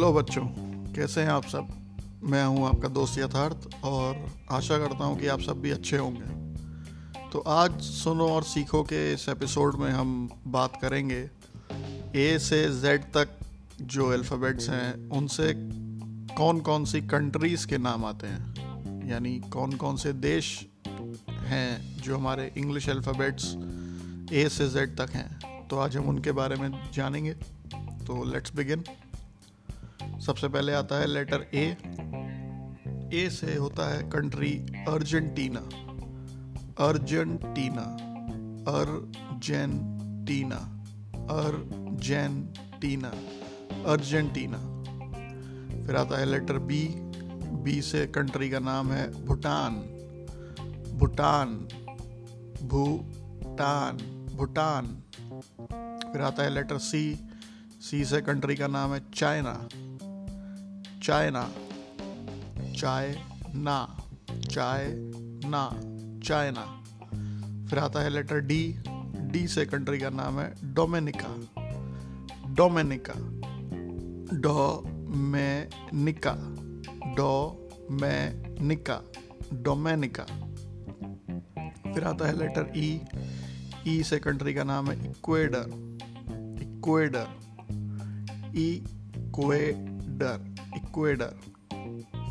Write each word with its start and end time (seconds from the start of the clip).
Hello 0.00 0.12
बच्चों, 0.12 0.42
कैसे 0.94 1.20
हैं 1.20 1.28
आप 1.28 1.44
सब? 1.44 1.66
मैं 2.24 2.44
हूँ 2.44 2.66
आपका 2.68 2.88
दोस्त 2.88 3.18
यथार्थ 3.18 3.84
और 3.84 4.30
आशा 4.50 4.78
करता 4.78 5.04
हूँ 5.04 5.18
कि 5.18 5.26
आप 5.26 5.40
सब 5.40 5.60
भी 5.60 5.70
अच्छे 5.70 5.96
होंगे। 5.96 7.28
तो 7.30 7.38
आज 7.38 7.80
सुनो 7.80 8.28
और 8.28 8.42
सीखो 8.42 8.82
के 8.82 9.12
इस 9.12 9.28
एपिसोड 9.28 9.76
में 9.76 9.90
हम 9.90 10.30
बात 10.46 10.78
करेंगे 10.82 11.30
ए 12.16 12.38
से 12.38 12.62
जेड 12.80 13.02
तक 13.02 13.36
जो 13.80 14.08
अल्फ़ाबेट्स 14.12 14.68
हैं, 14.70 15.10
उनसे 15.10 15.52
कौन 16.34 16.60
कौन 16.60 16.84
सी 16.84 17.00
कंट्रीज़ 17.00 17.66
के 17.66 17.78
नाम 17.78 18.04
आते 18.04 18.26
हैं? 18.26 19.08
यानी 19.08 19.38
कौन 19.52 19.72
कौन 19.72 19.96
से 19.96 20.12
देश 20.12 20.66
हैं 21.28 22.00
जो 22.02 22.16
हमारे 22.16 22.52
इंग्लिश 22.56 22.88
अल्फ़ाबेट्स 22.88 23.54
ए 24.32 24.48
से 24.48 24.68
जेड 24.68 24.96
तक 24.96 25.10
हैं? 25.10 25.38
तो 25.68 25.78
आज 25.78 25.96
हम 25.96 26.08
उनके 26.08 26.32
बारे 26.32 26.56
में 26.56 26.90
जानेंगे। 26.92 27.32
तो 28.06 28.24
लेट्स 28.24 28.56
बिगिन 28.56 28.84
सबसे 30.30 30.48
पहले 30.48 30.72
आता 30.72 31.00
है 31.00 31.06
लेटर 31.06 31.46
ए 31.54 31.76
ए 33.12 33.30
से 33.30 33.56
होता 33.56 33.94
है 33.94 34.10
country 34.10 34.52
Argentina 34.88 35.60
Argentina 36.86 37.82
Argentina 38.78 40.56
Argentina 41.30 43.08
Argentina 43.86 44.58
फिर 45.86 45.96
आता 45.96 46.18
है 46.18 46.24
लेटर 46.26 46.58
बी 46.58 46.88
बी 47.62 47.82
से 47.82 48.06
कंट्री 48.06 48.50
का 48.50 48.58
नाम 48.58 48.92
है 48.92 49.24
भूटान. 49.26 49.74
भूटान. 50.94 51.48
भूटान. 52.62 53.96
भूटान. 54.36 55.02
फिर 56.12 56.22
आता 56.22 56.42
है 56.42 56.50
लेटर 56.50 56.78
सी 56.78 57.20
सी 57.80 58.04
से 58.04 58.20
कंट्री 58.20 58.54
का 58.54 58.66
नाम 58.66 58.94
है 58.94 59.00
China 59.14 59.68
China 61.02 61.42
China 62.80 63.76
China 64.50 65.62
China. 66.26 66.64
फिर 67.70 67.78
आता 67.78 68.00
है 68.02 68.10
लेटर 68.10 68.40
डी 68.50 68.62
डी 69.32 69.46
से 69.48 69.64
कंट्री 69.66 69.98
का 69.98 70.10
नाम 70.10 70.40
है 70.40 70.74
Dominica 70.74 71.28
Dominica 72.58 73.14
Dominica 74.44 76.32
Dominica 77.16 79.00
Dominica 79.62 80.24
फिर 81.94 82.04
आता 82.04 82.26
है 82.26 82.38
लेटर 82.38 82.72
ई 82.76 83.00
ई 83.88 84.02
से 84.02 84.18
कंट्री 84.18 84.54
का 84.54 84.64
नाम 84.64 84.90
है 84.90 84.94
इक्वेडर 85.10 85.66
इक्वेडर 86.62 87.26
इक्वेडर 88.66 90.36
इक्वेडर 90.90 91.34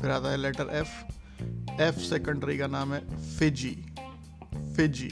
फिर 0.00 0.10
आता 0.10 0.30
है 0.30 0.36
लेटर 0.36 0.70
एफ़ 0.76 1.82
एफ़ 1.82 1.98
से 1.98 2.18
कंट्री 2.18 2.56
का 2.58 2.66
नाम 2.66 2.94
है 2.94 3.00
फिजी 3.36 3.74
फिजी 4.76 5.08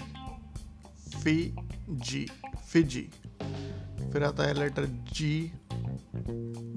फ़ी 1.14 1.36
जी 2.06 2.26
फिजी 2.70 3.02
फिर 4.12 4.24
आता 4.24 4.46
है 4.46 4.54
लेटर 4.54 4.86
जी 5.12 5.52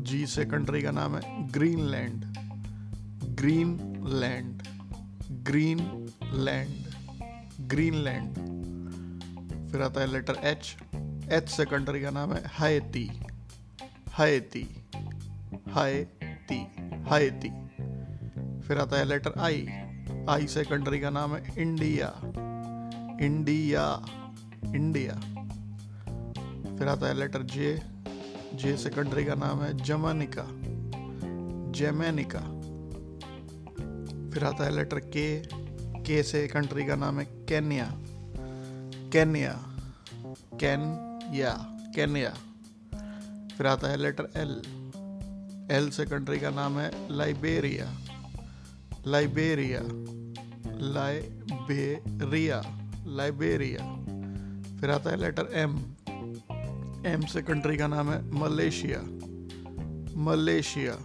जी 0.09 0.25
से 0.25 0.45
कंट्री 0.45 0.81
का 0.81 0.91
नाम 0.91 1.15
है 1.17 1.47
ग्रीनलैंड 1.51 2.25
ग्रीनलैंड 3.41 4.61
ग्रीनलैंड 5.49 6.77
ग्रीनलैंड 7.69 8.37
फिर 9.71 9.81
आता 9.81 10.01
है 10.01 10.11
लेटर 10.11 10.39
एच 10.43 10.75
एच 11.33 11.49
से 11.49 11.65
कंट्री 11.65 12.01
का 12.01 12.09
नाम 12.11 12.33
है 12.33 12.43
हाइती 12.53 13.09
हाइती 14.13 14.67
हाइती 16.49 17.09
हाइती 17.09 17.49
फिर 18.61 18.77
आता 18.77 18.97
है 18.97 19.05
लेटर 19.05 19.33
आई। 19.37 19.67
आई 20.29 20.47
से 20.47 20.63
कंट्री 20.63 20.99
का 20.99 21.09
नाम 21.09 21.35
है 21.35 21.61
इंडिया। 21.61 22.13
India 23.21 24.05
India. 24.75 25.13
फिर 26.77 26.87
आता 26.87 27.07
है 27.07 27.13
लेटर 27.13 27.43
जे। 27.43 27.81
जे 28.55 28.77
से 28.77 28.89
कंट्री 28.89 29.25
का 29.25 29.33
नाम 29.35 29.61
है 29.61 29.77
जमानिका। 29.77 30.45
जेमेनिका। 31.71 32.39
फिर 34.29 34.43
आता 34.43 34.63
है 34.63 34.75
लेटर 34.75 34.99
के। 34.99 35.43
के 36.03 36.23
से 36.23 36.47
कंट्री 36.47 36.85
का 36.85 36.95
नाम 36.95 37.19
है 37.19 37.25
केन्या। 37.25 37.91
केन्या। 39.13 39.51
केन्या। 40.53 41.53
केन्या। 41.95 42.29
फिर 43.57 43.67
आता 43.67 43.87
है 43.87 43.97
लेटर 43.97 44.23
एल। 44.23 44.78
एल 45.71 45.89
से 45.89 46.05
कंट्री 46.05 46.39
का 46.39 46.49
नाम 46.49 46.79
है 46.79 46.91
लाइबेरिया 47.17 47.85
लाइबेरिया 49.07 49.81
लाइबेरिया 50.95 52.61
लाइबेरिया 53.17 53.83
फिर 54.79 54.91
आता 54.91 55.09
है 55.09 55.17
लेटर 55.17 55.49
एम 55.53 55.75
एम 57.05 57.21
से 57.33 57.41
कंट्री 57.41 57.77
का 57.77 57.87
नाम 57.87 58.11
है 58.11 58.19
मलेशिया 58.39 58.99
मलेशिया 60.27 60.97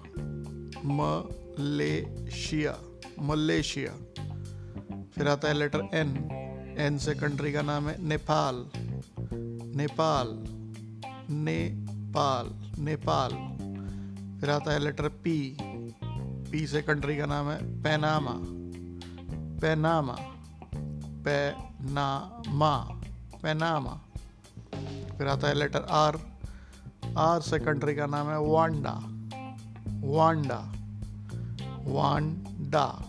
मलेशिया 0.99 2.75
मलेशिया 3.23 3.93
फिर 5.17 5.29
आता 5.29 5.49
है 5.49 5.55
लेटर 5.55 5.89
एन 5.95 6.17
एन 6.79 6.99
से 6.99 7.15
कंट्री 7.15 7.53
का 7.53 7.63
नाम 7.63 7.89
है 7.89 7.97
नेपाल 8.09 8.65
नेपाल 9.77 10.29
नेपाल 11.31 12.51
नेपाल 12.79 13.54
फिर 14.44 14.53
आता 14.53 14.72
है 14.72 14.78
लेटर 14.78 15.09
पी 15.09 15.59
पी 16.50 16.66
से 16.66 16.82
कंट्री 16.82 17.16
का 17.16 17.27
नाम 17.27 17.50
है 17.50 17.82
पैनामा। 17.82 18.34
पैनामा। 19.60 20.16
पैनामा। 21.25 22.78
पैनामा। 23.43 24.00
फिर 25.19 25.28
आता 25.28 25.49
है 25.49 25.55
लेटर 25.55 25.82
आर 25.82 26.21
आर 27.19 27.41
से 27.41 27.59
कंट्री 27.59 27.94
का 27.94 28.06
नाम 28.06 28.28
है 28.28 28.41
वांडा। 28.41 29.00
वांडा। 30.06 30.72
वांडा। 31.84 33.05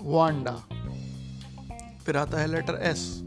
वांडा। 0.00 0.56
फिर 2.06 2.16
आता 2.16 2.40
है 2.40 2.46
लेटर 2.46 2.74
एस 2.74 3.20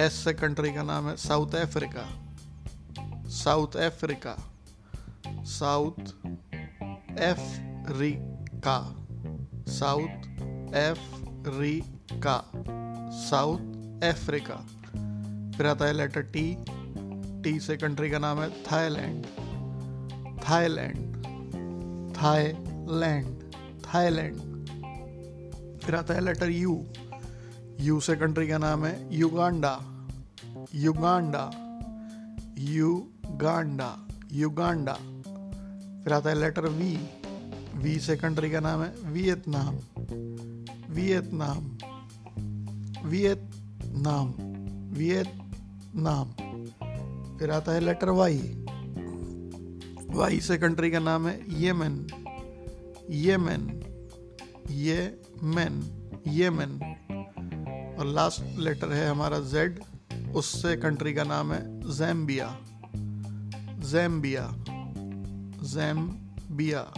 एस 0.00 0.24
से 0.24 0.32
कंट्री 0.32 0.72
का 0.72 0.82
नाम 0.82 1.08
है 1.08 1.16
South 1.16 1.54
Africa 1.54 2.22
South 3.28 3.76
Africa 3.76 4.36
South 5.28 6.12
Africa 7.18 8.78
South 9.68 10.26
Africa 10.76 12.34
South 13.20 14.04
Africa 14.04 14.56
फिर 15.56 15.66
आता 15.66 15.84
है 15.84 15.92
लेटर 15.92 16.22
टी 16.34 16.44
टी 17.42 17.58
से 17.60 17.76
कंट्री 17.76 18.10
का 18.10 18.18
नाम 18.18 18.40
है 18.40 18.50
थाईलैंड 18.62 19.26
थाईलैंड 20.40 21.26
थाईलैंड 22.16 23.42
थाईलैंड 23.86 24.36
फिर 25.78 25.94
आता 25.94 26.14
है 26.14 26.20
लेटर 26.20 26.50
यू 26.50 26.84
यू 27.80 28.00
से 28.00 28.16
कंट्री 28.16 28.48
का 28.48 28.58
नाम 28.58 28.86
है 28.86 28.94
युगांडा 29.18 29.74
युगांडा 30.74 31.50
युगांडा 32.58 33.94
युगांडा 34.32 34.96
फिर 36.06 36.12
आता 36.14 36.30
है 36.30 36.38
लेटर 36.38 36.66
वी 36.70 36.88
वी 37.74 37.98
से 38.00 38.16
कंट्री 38.16 38.50
का 38.50 38.58
नाम 38.60 38.82
है 38.82 39.12
वियतनाम 39.12 39.76
वियतनाम 40.94 41.64
वियतनाम 43.06 44.28
वियतनाम 44.98 46.30
फिर 47.38 47.50
आता 47.50 47.72
है 47.72 47.80
लेटर 47.80 48.10
वाई 48.10 48.38
वाई 50.10 50.40
से 50.40 50.58
कंट्री 50.58 50.90
का 50.90 50.98
नाम 50.98 51.26
है 51.28 51.34
येमेन 51.62 51.98
येमेन 53.10 53.66
येमन 54.70 55.10
येमन 55.24 55.82
येमन 56.28 56.78
येमन 56.78 57.98
और 57.98 58.06
लास्ट 58.14 58.58
लेटर 58.58 58.92
है 58.92 59.08
हमारा 59.08 59.40
जेड 59.50 59.82
उससे 60.36 60.76
कंट्री 60.76 61.14
का 61.14 61.24
नाम 61.24 61.52
है 61.52 61.60
जैम्बिया 61.90 62.56
जैम्बिया 63.90 64.46
जैम्बिया 65.66 66.92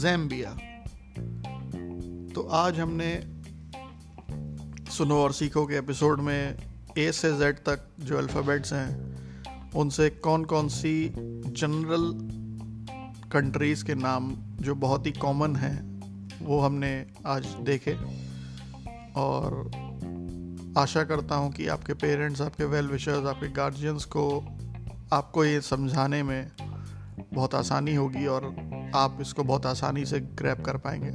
जैम्बिया 0.00 0.50
तो 2.34 2.42
आज 2.42 2.80
हमने 2.80 3.10
सुनो 4.90 5.22
और 5.22 5.32
सीखो 5.32 5.66
के 5.66 5.74
एपिसोड 5.74 6.20
में 6.20 6.56
ए 6.98 7.12
से 7.12 7.32
जेड 7.38 7.56
तक 7.56 7.88
जो 8.00 8.18
अल्फ़ाबेट्स 8.18 8.72
हैं, 8.72 9.70
उनसे 9.72 10.10
कौन 10.10 10.44
कौन 10.44 10.68
सी 10.68 11.12
जनरल 11.46 12.10
कंट्रीज़ 13.32 13.84
के 13.84 13.94
नाम 13.94 14.34
जो 14.60 14.74
बहुत 14.74 15.06
ही 15.06 15.12
कॉमन 15.12 15.56
हैं, 15.56 15.78
वो 16.42 16.60
हमने 16.60 17.06
आज 17.26 17.46
देखे। 17.46 17.96
और 19.16 19.70
आशा 20.78 21.04
करता 21.04 21.34
हूँ 21.34 21.52
कि 21.52 21.66
आपके 21.66 21.94
पेरेंट्स 21.94 22.40
आपके 22.40 22.64
वेल 22.64 22.86
विशर्स 22.86 23.26
आपके 23.26 23.48
गार्जियंस 23.48 24.04
को 24.04 24.28
आपको 25.12 25.44
ये 25.44 25.60
समझाने 25.60 26.22
में 26.22 26.50
बहुत 27.34 27.54
आसानी 27.54 27.94
होगी 27.94 28.26
और 28.26 28.44
आप 28.94 29.18
इसको 29.20 29.44
बहुत 29.44 29.66
आसानी 29.66 30.04
से 30.04 30.20
ग्रैप 30.20 30.60
कर 30.60 30.76
पाएँगे। 30.76 31.10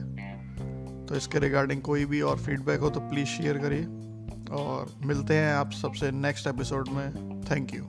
तो 1.06 1.16
इसके 1.16 1.40
रिगार्डिंग 1.40 1.82
कोई 1.82 2.06
भी 2.06 2.22
और 2.22 2.38
फीडबैक 2.38 2.80
हो 2.80 2.90
तो 2.90 3.00
प्लीज़ 3.00 3.28
शेयर 3.28 3.58
करिए। 3.58 3.86
और 4.56 4.94
मिलते 5.06 5.38
हैं 5.38 5.54
आप 5.54 5.72
सबसे 5.72 6.12
नेक्स्ट 6.12 6.48
एपिसोड 6.48 6.88
में। 6.88 7.42
Thank 7.42 7.76
you 7.76 7.84